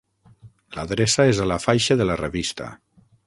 L'adreça 0.77 1.27
és 1.33 1.43
a 1.43 1.47
la 1.51 1.59
faixa 1.67 1.99
de 2.01 2.09
la 2.13 2.17
revista. 2.25 2.73